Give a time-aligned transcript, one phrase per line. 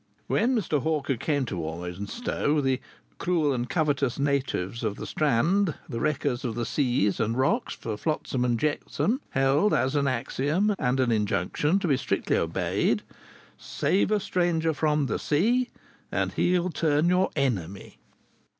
[0.25, 0.81] "When Mr.
[0.81, 2.79] Hawker came to Morwenstow, 'the
[3.19, 7.95] cruel and covetous natives of the strand, the wreckers of the seas and rocks for
[7.97, 13.03] flotsam and jetsam,' held as an axiom and an injunction to be strictly obeyed:
[13.59, 15.69] "'Save a stranger from the sea,
[16.11, 17.99] And he'll turn your enemy!'